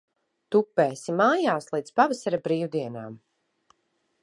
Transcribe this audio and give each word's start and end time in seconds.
Tupēsi 0.53 1.13
mājās 1.19 1.69
līdz 1.75 1.95
pavasara 2.01 2.41
brīvdienām. 2.49 3.17